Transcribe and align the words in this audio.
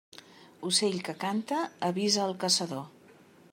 Ocell 0.69 0.97
que 1.09 1.15
canta 1.25 1.61
avisa 1.91 2.27
el 2.31 2.35
caçador. 2.45 2.85